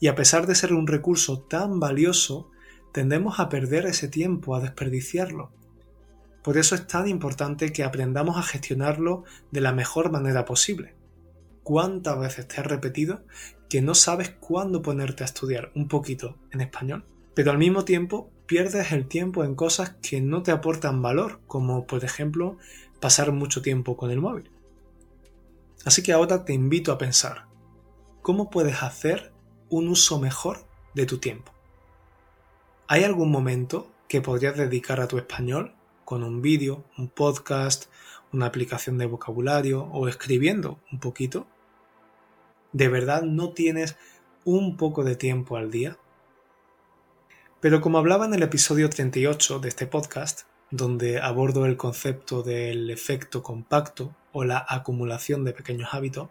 Y 0.00 0.08
a 0.08 0.14
pesar 0.14 0.46
de 0.46 0.54
ser 0.54 0.72
un 0.72 0.86
recurso 0.86 1.40
tan 1.40 1.80
valioso, 1.80 2.50
tendemos 2.92 3.40
a 3.40 3.48
perder 3.48 3.86
ese 3.86 4.08
tiempo, 4.08 4.54
a 4.54 4.60
desperdiciarlo. 4.60 5.52
Por 6.42 6.58
eso 6.58 6.74
es 6.74 6.86
tan 6.86 7.08
importante 7.08 7.72
que 7.72 7.84
aprendamos 7.84 8.36
a 8.36 8.42
gestionarlo 8.42 9.24
de 9.50 9.60
la 9.60 9.72
mejor 9.72 10.10
manera 10.10 10.44
posible. 10.44 10.94
¿Cuántas 11.62 12.18
veces 12.18 12.46
te 12.46 12.60
has 12.60 12.66
repetido 12.66 13.24
que 13.68 13.82
no 13.82 13.94
sabes 13.94 14.30
cuándo 14.30 14.82
ponerte 14.82 15.24
a 15.24 15.26
estudiar 15.26 15.72
un 15.74 15.88
poquito 15.88 16.38
en 16.52 16.60
español, 16.60 17.04
pero 17.34 17.50
al 17.50 17.58
mismo 17.58 17.84
tiempo 17.84 18.30
pierdes 18.46 18.92
el 18.92 19.08
tiempo 19.08 19.44
en 19.44 19.54
cosas 19.54 19.96
que 20.02 20.20
no 20.20 20.42
te 20.42 20.52
aportan 20.52 21.02
valor, 21.02 21.40
como 21.46 21.86
por 21.86 22.04
ejemplo 22.04 22.58
pasar 23.00 23.32
mucho 23.32 23.62
tiempo 23.62 23.96
con 23.96 24.10
el 24.10 24.20
móvil. 24.20 24.50
Así 25.84 26.02
que 26.02 26.12
ahora 26.12 26.44
te 26.44 26.52
invito 26.52 26.92
a 26.92 26.98
pensar, 26.98 27.46
¿cómo 28.22 28.50
puedes 28.50 28.82
hacer 28.82 29.32
un 29.68 29.88
uso 29.88 30.18
mejor 30.18 30.66
de 30.94 31.06
tu 31.06 31.18
tiempo? 31.18 31.52
¿Hay 32.88 33.04
algún 33.04 33.30
momento 33.30 33.90
que 34.08 34.20
podrías 34.20 34.56
dedicar 34.56 35.00
a 35.00 35.08
tu 35.08 35.18
español 35.18 35.74
con 36.04 36.22
un 36.22 36.42
vídeo, 36.42 36.84
un 36.96 37.08
podcast, 37.08 37.86
una 38.32 38.46
aplicación 38.46 38.98
de 38.98 39.06
vocabulario 39.06 39.84
o 39.84 40.08
escribiendo 40.08 40.80
un 40.92 41.00
poquito? 41.00 41.46
¿De 42.72 42.88
verdad 42.88 43.22
no 43.22 43.52
tienes 43.52 43.96
un 44.44 44.76
poco 44.76 45.04
de 45.04 45.16
tiempo 45.16 45.56
al 45.56 45.70
día? 45.70 45.98
Pero 47.60 47.80
como 47.80 47.98
hablaba 47.98 48.26
en 48.26 48.34
el 48.34 48.42
episodio 48.42 48.90
38 48.90 49.58
de 49.60 49.68
este 49.68 49.86
podcast, 49.86 50.42
donde 50.70 51.20
abordo 51.20 51.66
el 51.66 51.76
concepto 51.76 52.42
del 52.42 52.90
efecto 52.90 53.42
compacto 53.42 54.14
o 54.32 54.44
la 54.44 54.64
acumulación 54.68 55.44
de 55.44 55.52
pequeños 55.52 55.90
hábitos, 55.92 56.28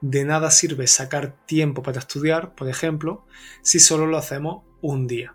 de 0.00 0.24
nada 0.24 0.50
sirve 0.50 0.86
sacar 0.86 1.36
tiempo 1.46 1.82
para 1.82 1.98
estudiar, 1.98 2.54
por 2.54 2.68
ejemplo, 2.68 3.24
si 3.62 3.80
solo 3.80 4.06
lo 4.06 4.16
hacemos 4.16 4.64
un 4.80 5.06
día. 5.06 5.34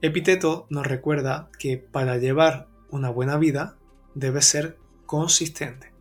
Epiteto 0.00 0.66
nos 0.70 0.86
recuerda 0.86 1.50
que 1.58 1.78
para 1.78 2.18
llevar 2.18 2.68
una 2.90 3.10
buena 3.10 3.36
vida 3.36 3.76
debe 4.14 4.42
ser 4.42 4.78
consistente, 5.06 5.92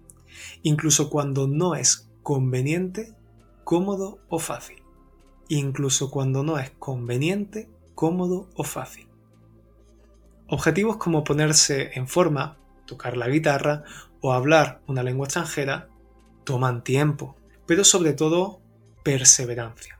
incluso 0.62 1.10
cuando 1.10 1.48
no 1.48 1.76
es 1.76 2.10
conveniente, 2.22 3.16
cómodo 3.64 4.20
o 4.30 4.40
fácil, 4.40 4.84
incluso 5.48 6.12
cuando 6.12 6.44
no 6.44 6.60
es 6.60 6.72
conveniente, 6.72 7.70
cómodo 7.96 8.50
o 8.56 8.64
fácil. 8.64 9.07
Objetivos 10.50 10.98
como 10.98 11.26
ponerse 11.26 11.92
en 11.96 12.08
forma, 12.08 12.58
tocar 12.86 13.18
la 13.18 13.28
guitarra 13.28 13.84
o 14.22 14.32
hablar 14.32 14.82
una 14.88 15.04
lengua 15.04 15.26
extranjera 15.26 15.90
toman 16.46 16.84
tiempo, 16.84 17.36
pero 17.66 17.84
sobre 17.84 18.14
todo 18.14 18.62
perseverancia. 19.04 20.00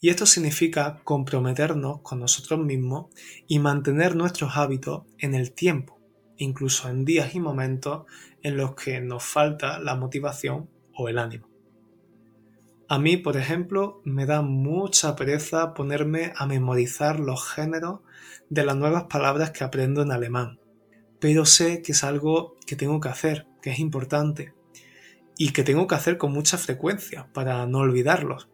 Y 0.00 0.08
esto 0.08 0.24
significa 0.26 1.00
comprometernos 1.04 2.00
con 2.02 2.20
nosotros 2.20 2.60
mismos 2.60 3.06
y 3.46 3.58
mantener 3.58 4.16
nuestros 4.16 4.56
hábitos 4.56 5.02
en 5.18 5.34
el 5.34 5.52
tiempo, 5.52 6.00
incluso 6.38 6.88
en 6.88 7.04
días 7.04 7.34
y 7.34 7.40
momentos 7.40 8.06
en 8.42 8.56
los 8.56 8.74
que 8.74 9.00
nos 9.00 9.22
falta 9.22 9.78
la 9.78 9.96
motivación 9.96 10.70
o 10.94 11.08
el 11.08 11.18
ánimo. 11.18 11.53
A 12.94 12.98
mí, 13.00 13.16
por 13.16 13.36
ejemplo, 13.36 14.00
me 14.04 14.24
da 14.24 14.40
mucha 14.40 15.16
pereza 15.16 15.74
ponerme 15.74 16.32
a 16.36 16.46
memorizar 16.46 17.18
los 17.18 17.44
géneros 17.44 18.02
de 18.50 18.64
las 18.64 18.76
nuevas 18.76 19.06
palabras 19.10 19.50
que 19.50 19.64
aprendo 19.64 20.02
en 20.02 20.12
alemán. 20.12 20.60
Pero 21.18 21.44
sé 21.44 21.82
que 21.82 21.90
es 21.90 22.04
algo 22.04 22.54
que 22.68 22.76
tengo 22.76 23.00
que 23.00 23.08
hacer, 23.08 23.48
que 23.60 23.70
es 23.70 23.80
importante, 23.80 24.54
y 25.36 25.50
que 25.50 25.64
tengo 25.64 25.88
que 25.88 25.96
hacer 25.96 26.18
con 26.18 26.30
mucha 26.32 26.56
frecuencia 26.56 27.28
para 27.32 27.66
no 27.66 27.78
olvidarlos. 27.78 28.48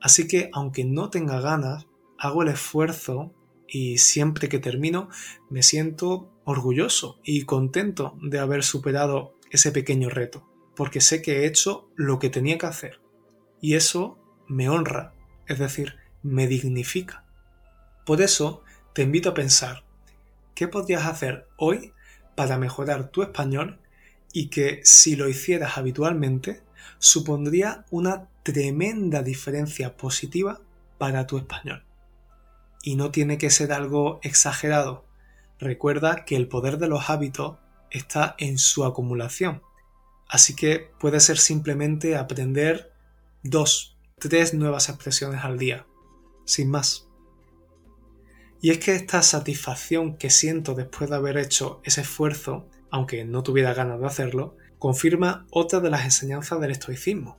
Así 0.00 0.26
que, 0.26 0.50
aunque 0.52 0.82
no 0.82 1.08
tenga 1.08 1.40
ganas, 1.40 1.86
hago 2.18 2.42
el 2.42 2.48
esfuerzo 2.48 3.32
y 3.68 3.98
siempre 3.98 4.48
que 4.48 4.58
termino 4.58 5.08
me 5.50 5.62
siento 5.62 6.32
orgulloso 6.42 7.20
y 7.22 7.44
contento 7.44 8.18
de 8.22 8.40
haber 8.40 8.64
superado 8.64 9.36
ese 9.52 9.70
pequeño 9.70 10.08
reto, 10.08 10.50
porque 10.74 11.00
sé 11.00 11.22
que 11.22 11.42
he 11.42 11.46
hecho 11.46 11.88
lo 11.94 12.18
que 12.18 12.28
tenía 12.28 12.58
que 12.58 12.66
hacer 12.66 13.01
y 13.62 13.76
eso 13.76 14.18
me 14.48 14.68
honra, 14.68 15.14
es 15.46 15.58
decir, 15.58 15.96
me 16.22 16.46
dignifica. 16.46 17.24
Por 18.04 18.20
eso 18.20 18.62
te 18.92 19.02
invito 19.02 19.30
a 19.30 19.34
pensar, 19.34 19.84
¿qué 20.54 20.68
podrías 20.68 21.06
hacer 21.06 21.46
hoy 21.56 21.94
para 22.34 22.58
mejorar 22.58 23.08
tu 23.08 23.22
español 23.22 23.80
y 24.32 24.48
que 24.48 24.80
si 24.84 25.16
lo 25.16 25.28
hicieras 25.28 25.78
habitualmente 25.78 26.62
supondría 26.98 27.86
una 27.90 28.28
tremenda 28.42 29.22
diferencia 29.22 29.96
positiva 29.96 30.60
para 30.98 31.26
tu 31.28 31.38
español? 31.38 31.84
Y 32.82 32.96
no 32.96 33.12
tiene 33.12 33.38
que 33.38 33.50
ser 33.50 33.72
algo 33.72 34.18
exagerado. 34.24 35.06
Recuerda 35.60 36.24
que 36.24 36.34
el 36.34 36.48
poder 36.48 36.78
de 36.78 36.88
los 36.88 37.08
hábitos 37.08 37.58
está 37.92 38.34
en 38.38 38.58
su 38.58 38.84
acumulación. 38.84 39.62
Así 40.28 40.56
que 40.56 40.90
puede 40.98 41.20
ser 41.20 41.38
simplemente 41.38 42.16
aprender 42.16 42.91
dos, 43.42 43.98
tres 44.20 44.54
nuevas 44.54 44.88
expresiones 44.88 45.44
al 45.44 45.58
día, 45.58 45.86
sin 46.44 46.70
más. 46.70 47.08
Y 48.60 48.70
es 48.70 48.78
que 48.78 48.94
esta 48.94 49.20
satisfacción 49.22 50.16
que 50.16 50.30
siento 50.30 50.74
después 50.74 51.10
de 51.10 51.16
haber 51.16 51.36
hecho 51.36 51.80
ese 51.82 52.02
esfuerzo, 52.02 52.68
aunque 52.90 53.24
no 53.24 53.42
tuviera 53.42 53.74
ganas 53.74 53.98
de 53.98 54.06
hacerlo, 54.06 54.56
confirma 54.78 55.46
otra 55.50 55.80
de 55.80 55.90
las 55.90 56.04
enseñanzas 56.04 56.60
del 56.60 56.70
estoicismo. 56.70 57.38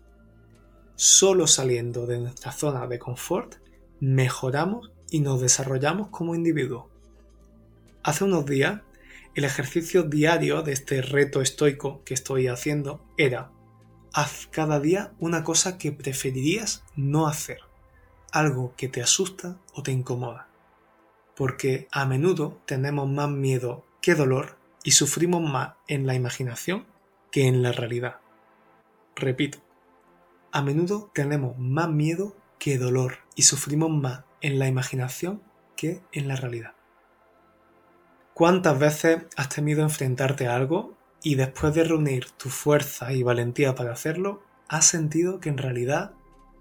Solo 0.95 1.48
saliendo 1.48 2.05
de 2.05 2.19
nuestra 2.19 2.51
zona 2.51 2.86
de 2.88 3.00
confort, 3.00 3.55
mejoramos 4.01 4.91
y 5.10 5.22
nos 5.22 5.39
desarrollamos 5.39 6.10
como 6.10 6.36
individuos. 6.36 6.88
Hace 8.03 8.25
unos 8.25 8.45
días, 8.45 8.81
el 9.36 9.45
ejercicio 9.45 10.03
diario 10.03 10.62
de 10.62 10.74
este 10.74 11.01
reto 11.01 11.41
estoico 11.41 12.03
que 12.03 12.13
estoy 12.13 12.48
haciendo 12.48 13.05
era 13.17 13.52
haz 14.13 14.48
cada 14.51 14.79
día 14.79 15.12
una 15.20 15.43
cosa 15.43 15.77
que 15.77 15.91
preferirías 15.91 16.84
no 16.96 17.27
hacer. 17.27 17.60
algo 18.32 18.74
que 18.75 18.88
te 18.88 19.03
asusta 19.03 19.60
o 19.75 19.84
te 19.84 19.91
incomoda. 19.91 20.48
Porque 21.36 21.88
a 21.91 22.08
menudo 22.08 22.60
tenemos 22.65 23.08
más 23.08 23.29
miedo 23.29 23.86
que 24.01 24.15
dolor 24.15 24.58
y 24.84 24.93
sufrimos 24.93 25.48
más 25.48 25.74
en 25.88 26.08
la 26.08 26.15
imaginación 26.15 26.88
que 27.29 27.48
en 27.48 27.62
la 27.62 27.72
realidad. 27.72 28.22
Repito, 29.15 29.60
a 30.51 30.63
menudo 30.63 31.12
tenemos 31.13 31.60
más 31.60 31.89
miedo 31.89 32.36
que 32.58 32.79
dolor 32.79 33.20
y 33.36 33.43
sufrimos 33.43 33.91
más 33.91 34.24
en 34.41 34.58
la 34.58 34.67
imaginación 34.67 35.43
que 35.75 36.01
en 36.12 36.27
la 36.27 36.36
realidad. 36.36 36.74
¿Cuántas 38.34 38.79
veces 38.79 39.25
has 39.36 39.50
temido 39.50 39.84
enfrentarte 39.84 40.48
a 40.48 40.55
algo 40.55 40.98
y 41.24 41.36
después 41.36 41.74
de 41.74 41.86
reunir 41.86 42.30
tu 42.32 42.50
fuerza 42.50 43.13
y 43.13 43.24
valentía 43.24 43.75
para 43.75 43.94
hacerlo, 43.94 44.44
has 44.68 44.86
sentido 44.86 45.39
que 45.39 45.50
en 45.50 45.58
realidad 45.58 46.13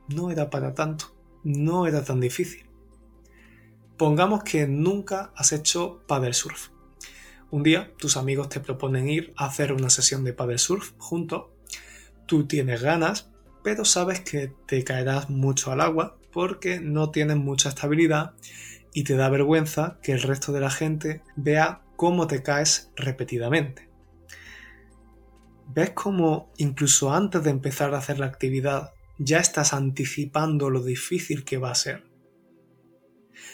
no 0.09 0.31
era 0.31 0.51
para 0.51 0.75
tanto, 0.75 1.15
no 1.43 1.87
era 1.87 2.05
tan 2.05 2.21
difícil? 2.21 2.65
Pongamos 3.97 4.45
que 4.45 4.67
nunca 4.67 5.33
has 5.37 5.53
hecho 5.53 6.03
paddle 6.07 6.33
surf. 6.33 6.69
Un 7.51 7.63
día 7.63 7.93
tus 7.99 8.17
amigos 8.17 8.49
te 8.49 8.61
proponen 8.61 9.09
ir 9.09 9.35
a 9.37 9.47
hacer 9.47 9.73
una 9.73 9.91
sesión 9.91 10.25
de 10.25 10.33
paddle 10.33 10.59
surf 10.59 10.93
juntos. 10.99 11.47
Tú 12.27 12.47
tienes 12.47 12.83
ganas, 12.83 13.31
pero 13.63 13.85
sabes 13.85 14.21
que 14.21 14.53
te 14.67 14.83
caerás 14.85 15.29
mucho 15.29 15.73
al 15.73 15.81
agua 15.81 16.17
porque 16.33 16.81
no 16.81 17.11
tienes 17.11 17.37
mucha 17.37 17.69
estabilidad 17.69 18.33
y 18.95 19.05
te 19.05 19.17
da 19.17 19.29
vergüenza 19.29 19.99
que 20.03 20.13
el 20.13 20.23
resto 20.23 20.53
de 20.53 20.61
la 20.61 20.71
gente 20.71 21.23
vea 21.37 21.83
cómo 21.97 22.27
te 22.27 22.43
caes 22.43 22.91
repetidamente. 22.97 23.92
¿Ves 25.75 25.91
cómo 25.91 26.53
incluso 26.59 27.15
antes 27.15 27.43
de 27.45 27.51
empezar 27.51 27.95
a 27.95 27.99
hacer 27.99 28.19
la 28.19 28.27
actividad 28.27 28.93
ya 29.17 29.39
estás 29.39 29.73
anticipando 29.73 30.69
lo 30.69 30.83
difícil 30.83 31.45
que 31.45 31.57
va 31.57 31.71
a 31.71 31.77
ser? 31.77 32.05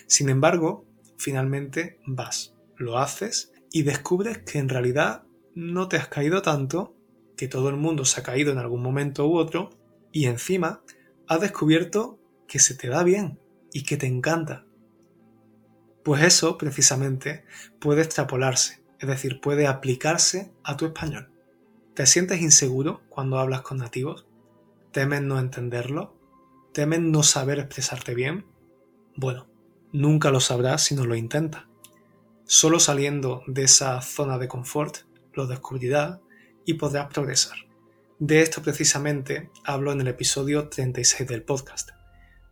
Sin 0.08 0.28
embargo, 0.28 0.84
finalmente 1.16 2.00
vas, 2.06 2.56
lo 2.76 2.98
haces 2.98 3.52
y 3.70 3.84
descubres 3.84 4.38
que 4.38 4.58
en 4.58 4.68
realidad 4.68 5.22
no 5.54 5.87
te 5.87 5.96
has 5.96 6.08
caído 6.08 6.42
tanto, 6.42 6.96
que 7.37 7.46
todo 7.46 7.68
el 7.68 7.76
mundo 7.76 8.04
se 8.04 8.20
ha 8.20 8.25
caído 8.25 8.50
en 8.50 8.58
algún 8.58 8.82
momento 8.82 9.28
u 9.28 9.37
otro, 9.37 9.70
y 10.10 10.25
encima 10.25 10.82
has 11.28 11.40
descubierto 11.40 12.18
que 12.48 12.58
se 12.58 12.75
te 12.75 12.88
da 12.88 13.04
bien 13.04 13.38
y 13.72 13.84
que 13.84 13.96
te 13.96 14.06
encanta. 14.06 14.66
Pues 16.02 16.25
eso, 16.25 16.58
precisamente, 16.58 17.44
puede 17.78 18.02
extrapolarse, 18.02 18.82
es 18.98 19.08
decir, 19.08 19.40
puede 19.40 19.68
aplicarse 19.68 20.52
a 20.64 20.76
tu 20.76 20.87
español. 20.87 21.38
¿Te 21.99 22.07
sientes 22.07 22.40
inseguro 22.40 23.02
cuando 23.09 23.40
hablas 23.40 23.62
con 23.62 23.78
nativos? 23.78 24.25
¿Temes 24.93 25.21
no 25.21 25.40
entenderlo? 25.40 26.14
¿Temes 26.73 27.00
no 27.00 27.25
saber 27.25 27.59
expresarte 27.59 28.14
bien? 28.14 28.47
Bueno, 29.17 29.49
nunca 29.90 30.31
lo 30.31 30.38
sabrás 30.38 30.85
si 30.85 30.95
no 30.95 31.07
lo 31.07 31.17
intentas. 31.17 31.64
Solo 32.45 32.78
saliendo 32.78 33.43
de 33.49 33.64
esa 33.64 34.00
zona 34.00 34.38
de 34.38 34.47
confort 34.47 34.99
lo 35.33 35.49
descubrirás 35.49 36.21
y 36.64 36.75
podrás 36.75 37.09
progresar. 37.09 37.59
De 38.21 38.43
esto 38.43 38.62
precisamente 38.62 39.50
hablo 39.64 39.90
en 39.90 40.00
el 40.00 40.07
episodio 40.07 40.69
36 40.69 41.28
del 41.28 41.43
podcast, 41.43 41.90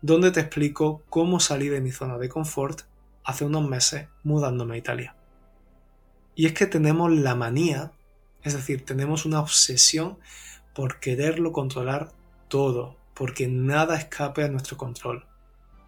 donde 0.03 0.33
te 0.33 0.41
explico 0.41 1.05
cómo 1.09 1.39
salí 1.39 1.69
de 1.69 1.81
mi 1.81 1.93
zona 1.93 2.19
de 2.19 2.29
confort 2.29 2.81
hace 3.23 3.45
unos 3.45 3.69
meses 3.69 4.09
mudándome 4.25 4.75
a 4.75 4.79
Italia. 4.79 5.17
Y 6.35 6.47
es 6.47 6.53
que 6.53 6.67
tenemos 6.67 7.13
la 7.13 7.37
manía, 7.37 7.93
es 8.47 8.55
decir, 8.55 8.85
tenemos 8.85 9.27
una 9.27 9.41
obsesión 9.41 10.19
por 10.73 11.01
quererlo 11.01 11.51
controlar 11.51 12.13
todo, 12.47 12.97
porque 13.13 13.49
nada 13.49 13.97
escape 13.97 14.45
a 14.45 14.49
nuestro 14.49 14.77
control. 14.77 15.27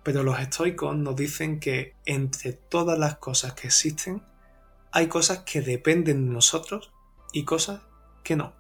Pero 0.03 0.25
los 0.25 0.41
estoicos 0.41 0.97
nos 0.97 1.15
dicen 1.15 1.61
que 1.61 1.95
entre 2.05 2.53
todas 2.53 2.99
las 2.99 3.19
cosas 3.19 3.53
que 3.53 3.69
existen, 3.69 4.25
hay 4.91 5.07
cosas 5.07 5.45
que 5.45 5.63
dependen 5.63 6.27
de 6.27 6.33
nosotros 6.33 6.91
y 7.33 7.45
cosas 7.45 7.83
que 8.25 8.35
no. 8.35 8.55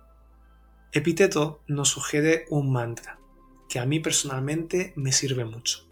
Epíteto 0.92 1.64
nos 1.66 1.88
sugiere 1.88 2.44
un 2.51 2.70
mantra 2.70 3.18
que 3.68 3.81
a 3.81 3.85
mí 3.85 3.99
personalmente 3.99 4.92
me 4.94 5.11
sirve 5.11 5.44
mucho. 5.44 5.88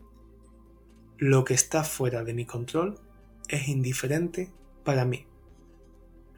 Lo 1.18 1.44
que 1.44 1.54
está 1.54 1.82
fuera 1.82 2.22
de 2.22 2.34
mi 2.34 2.46
control 2.46 3.00
es 3.48 3.66
indiferente 3.66 4.52
para 4.84 5.04
mí. 5.04 5.26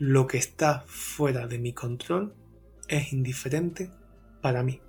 Lo 0.01 0.29
que 0.29 0.39
está 0.39 0.85
fuera 0.87 1.49
de 1.49 1.59
mi 1.59 1.73
control 1.73 2.33
es 2.87 3.13
indiferente 3.13 3.91
para 4.41 4.63
mí. 4.63 4.81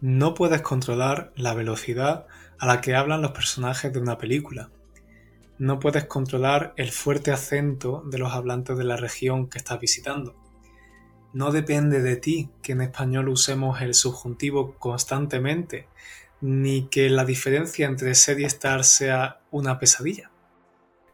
No 0.00 0.34
puedes 0.34 0.62
controlar 0.62 1.32
la 1.34 1.54
velocidad 1.54 2.28
a 2.60 2.66
la 2.68 2.80
que 2.80 2.94
hablan 2.94 3.20
los 3.20 3.32
personajes 3.32 3.92
de 3.92 3.98
una 3.98 4.16
película. 4.16 4.70
No 5.58 5.80
puedes 5.80 6.04
controlar 6.04 6.72
el 6.76 6.92
fuerte 6.92 7.32
acento 7.32 8.04
de 8.06 8.18
los 8.18 8.32
hablantes 8.32 8.78
de 8.78 8.84
la 8.84 8.96
región 8.96 9.48
que 9.48 9.58
estás 9.58 9.80
visitando. 9.80 10.36
No 11.32 11.50
depende 11.50 12.00
de 12.00 12.14
ti 12.14 12.48
que 12.62 12.72
en 12.72 12.82
español 12.82 13.30
usemos 13.30 13.82
el 13.82 13.92
subjuntivo 13.92 14.76
constantemente, 14.78 15.88
ni 16.40 16.86
que 16.86 17.10
la 17.10 17.24
diferencia 17.24 17.88
entre 17.88 18.14
ser 18.14 18.38
y 18.38 18.44
estar 18.44 18.84
sea 18.84 19.40
una 19.50 19.80
pesadilla. 19.80 20.30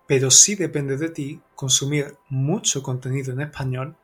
Pero 0.07 0.31
sí 0.31 0.55
depende 0.55 0.97
de 0.97 1.09
ti 1.09 1.41
consumir 1.55 2.17
mucho 2.29 2.83
contenido 2.83 3.33
en 3.33 3.41
español 3.41 3.97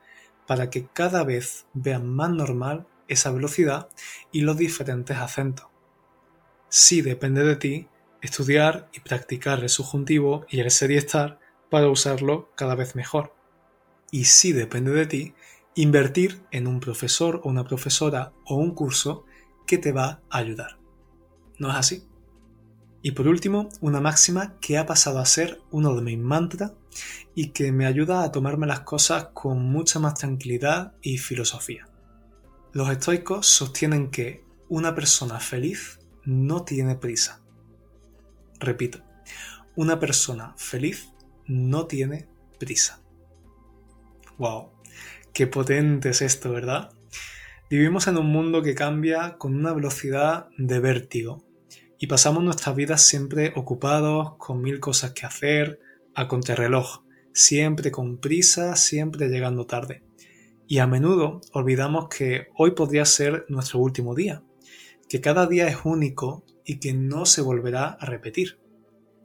para 0.46 0.70
que 0.70 0.86
cada 0.86 1.24
vez 1.24 1.66
vean 1.74 2.08
más 2.08 2.30
normal 2.30 2.86
esa 3.08 3.30
velocidad 3.30 3.88
y 4.32 4.40
los 4.40 4.56
diferentes 4.56 5.16
acentos. 5.16 5.66
Sí 6.68 7.02
depende 7.02 7.44
de 7.44 7.56
ti 7.56 7.88
estudiar 8.22 8.88
y 8.92 9.00
practicar 9.00 9.60
el 9.60 9.68
subjuntivo 9.68 10.46
y 10.48 10.60
el 10.60 10.70
ser 10.70 10.90
y 10.90 10.96
estar 10.96 11.38
para 11.70 11.88
usarlo 11.88 12.50
cada 12.54 12.74
vez 12.74 12.94
mejor. 12.94 13.34
Y 14.10 14.24
sí 14.24 14.52
depende 14.52 14.92
de 14.92 15.06
ti 15.06 15.34
invertir 15.74 16.42
en 16.50 16.66
un 16.66 16.80
profesor 16.80 17.40
o 17.44 17.48
una 17.48 17.64
profesora 17.64 18.32
o 18.44 18.56
un 18.56 18.74
curso 18.74 19.24
que 19.66 19.78
te 19.78 19.92
va 19.92 20.20
a 20.30 20.38
ayudar. 20.38 20.78
¿No 21.58 21.70
es 21.70 21.76
así? 21.76 22.09
Y 23.02 23.12
por 23.12 23.28
último, 23.28 23.70
una 23.80 24.00
máxima 24.00 24.56
que 24.60 24.76
ha 24.76 24.84
pasado 24.84 25.20
a 25.20 25.26
ser 25.26 25.60
uno 25.70 25.94
de 25.94 26.02
mis 26.02 26.18
mantras 26.18 26.72
y 27.34 27.48
que 27.48 27.72
me 27.72 27.86
ayuda 27.86 28.22
a 28.22 28.32
tomarme 28.32 28.66
las 28.66 28.80
cosas 28.80 29.28
con 29.32 29.62
mucha 29.62 29.98
más 29.98 30.14
tranquilidad 30.14 30.92
y 31.00 31.16
filosofía. 31.16 31.88
Los 32.72 32.90
estoicos 32.90 33.46
sostienen 33.46 34.10
que 34.10 34.44
una 34.68 34.94
persona 34.94 35.40
feliz 35.40 35.98
no 36.24 36.62
tiene 36.64 36.94
prisa. 36.94 37.40
Repito, 38.58 39.00
una 39.76 39.98
persona 39.98 40.54
feliz 40.58 41.10
no 41.46 41.86
tiene 41.86 42.28
prisa. 42.58 43.00
¡Wow! 44.36 44.72
Qué 45.32 45.46
potente 45.46 46.10
es 46.10 46.20
esto, 46.20 46.52
¿verdad? 46.52 46.92
Vivimos 47.70 48.08
en 48.08 48.18
un 48.18 48.26
mundo 48.26 48.62
que 48.62 48.74
cambia 48.74 49.38
con 49.38 49.54
una 49.54 49.72
velocidad 49.72 50.48
de 50.58 50.80
vértigo 50.80 51.49
y 52.02 52.06
pasamos 52.06 52.42
nuestras 52.42 52.74
vidas 52.74 53.02
siempre 53.02 53.52
ocupados, 53.54 54.36
con 54.38 54.62
mil 54.62 54.80
cosas 54.80 55.12
que 55.12 55.26
hacer, 55.26 55.80
a 56.14 56.28
contrarreloj, 56.28 57.02
siempre 57.34 57.90
con 57.90 58.16
prisa, 58.16 58.74
siempre 58.74 59.28
llegando 59.28 59.66
tarde. 59.66 60.02
Y 60.66 60.78
a 60.78 60.86
menudo 60.86 61.42
olvidamos 61.52 62.08
que 62.08 62.46
hoy 62.56 62.70
podría 62.70 63.04
ser 63.04 63.44
nuestro 63.50 63.80
último 63.80 64.14
día, 64.14 64.42
que 65.10 65.20
cada 65.20 65.46
día 65.46 65.68
es 65.68 65.76
único 65.84 66.42
y 66.64 66.80
que 66.80 66.94
no 66.94 67.26
se 67.26 67.42
volverá 67.42 67.88
a 68.00 68.06
repetir. 68.06 68.58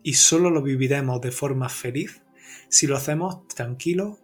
Y 0.03 0.15
solo 0.15 0.49
lo 0.49 0.61
viviremos 0.61 1.21
de 1.21 1.31
forma 1.31 1.69
feliz 1.69 2.23
si 2.67 2.87
lo 2.87 2.97
hacemos 2.97 3.47
tranquilo, 3.47 4.19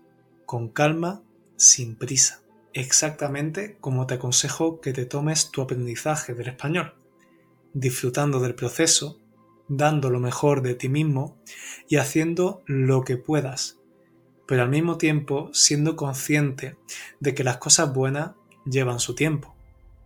con 0.46 0.68
calma, 0.68 1.24
sin 1.56 1.96
prisa. 1.96 2.42
Exactamente 2.74 3.78
como 3.80 4.08
te 4.08 4.16
aconsejo 4.16 4.82
que 4.82 4.92
te 4.92 5.06
tomes 5.06 5.52
tu 5.52 5.62
aprendizaje 5.62 6.34
del 6.34 6.50
español 6.50 7.01
disfrutando 7.74 8.40
del 8.40 8.56
proceso, 8.56 9.20
dando 9.68 10.10
lo 10.10 10.20
mejor 10.20 10.62
de 10.62 10.76
ti 10.76 10.90
mismo 10.90 11.38
y 11.88 11.98
haciendo 11.98 12.62
lo 12.66 13.04
que 13.04 13.18
puedas, 13.18 13.80
pero 14.48 14.64
al 14.64 14.70
mismo 14.70 14.98
tiempo 14.98 15.50
siendo 15.54 15.96
consciente 15.96 16.78
de 17.20 17.34
que 17.34 17.44
las 17.44 17.58
cosas 17.58 17.94
buenas 17.94 18.32
llevan 18.66 19.00
su 19.00 19.16
tiempo. 19.16 19.56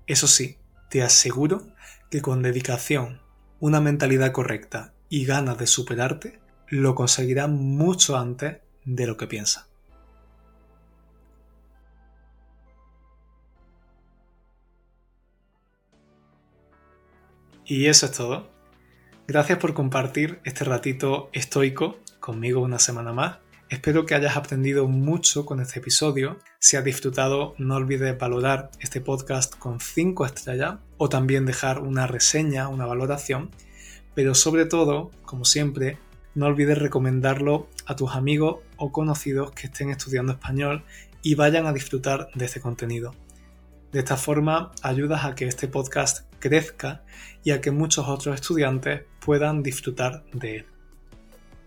Eso 0.07 0.27
sí, 0.27 0.57
te 0.89 1.01
aseguro 1.01 1.67
que 2.11 2.21
con 2.21 2.43
dedicación, 2.43 3.21
una 3.59 3.81
mentalidad 3.81 4.31
correcta 4.31 4.93
y 5.09 5.25
ganas 5.25 5.57
de 5.57 5.67
superarte, 5.67 6.39
lo 6.67 6.93
conseguirás 6.93 7.49
mucho 7.49 8.17
antes 8.17 8.57
de 8.85 9.07
lo 9.07 9.17
que 9.17 9.27
piensas. 9.27 9.67
Y 17.67 17.87
eso 17.87 18.05
es 18.05 18.11
todo. 18.11 18.47
Gracias 19.27 19.57
por 19.57 19.73
compartir 19.73 20.39
este 20.43 20.63
ratito 20.65 21.29
estoico 21.33 21.97
conmigo 22.19 22.61
una 22.61 22.77
semana 22.77 23.11
más. 23.11 23.37
Espero 23.69 24.05
que 24.05 24.13
hayas 24.13 24.37
aprendido 24.37 24.87
mucho 24.87 25.47
con 25.47 25.59
este 25.59 25.79
episodio. 25.79 26.37
Si 26.59 26.77
has 26.77 26.83
disfrutado, 26.83 27.55
no 27.57 27.77
olvides 27.77 28.15
valorar 28.19 28.69
este 28.81 29.01
podcast 29.01 29.55
con 29.57 29.79
5 29.79 30.27
estrellas 30.27 30.75
o 30.97 31.09
también 31.09 31.47
dejar 31.47 31.79
una 31.79 32.05
reseña, 32.05 32.67
una 32.67 32.85
valoración, 32.85 33.49
pero 34.13 34.35
sobre 34.35 34.65
todo, 34.65 35.09
como 35.23 35.43
siempre, 35.43 35.97
no 36.35 36.45
olvides 36.45 36.77
recomendarlo 36.77 37.67
a 37.87 37.95
tus 37.95 38.11
amigos 38.11 38.57
o 38.77 38.91
conocidos 38.91 39.49
que 39.53 39.65
estén 39.65 39.89
estudiando 39.89 40.33
español 40.33 40.83
y 41.23 41.33
vayan 41.33 41.65
a 41.65 41.73
disfrutar 41.73 42.29
de 42.35 42.45
este 42.45 42.61
contenido. 42.61 43.15
De 43.91 43.99
esta 43.99 44.17
forma 44.17 44.71
ayudas 44.83 45.25
a 45.25 45.33
que 45.33 45.47
este 45.47 45.67
podcast 45.67 46.34
crezca 46.45 47.03
y 47.43 47.49
a 47.49 47.59
que 47.59 47.71
muchos 47.71 48.07
otros 48.07 48.35
estudiantes 48.35 49.01
puedan 49.19 49.63
disfrutar 49.63 50.23
de 50.31 50.57
él. 50.57 50.65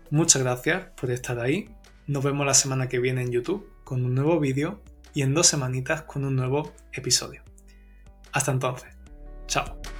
Muchas 0.09 0.41
gracias 0.41 0.87
por 0.95 1.11
estar 1.11 1.37
ahí. 1.41 1.69
Nos 2.07 2.23
vemos 2.23 2.45
la 2.45 2.53
semana 2.53 2.87
que 2.87 2.99
viene 2.99 3.21
en 3.21 3.31
YouTube 3.31 3.69
con 3.83 4.05
un 4.05 4.15
nuevo 4.15 4.39
vídeo 4.39 4.81
y 5.13 5.23
en 5.23 5.33
dos 5.33 5.47
semanitas 5.47 6.03
con 6.03 6.23
un 6.23 6.37
nuevo 6.37 6.71
episodio. 6.93 7.43
Hasta 8.31 8.53
entonces. 8.53 8.95
Chao. 9.47 9.98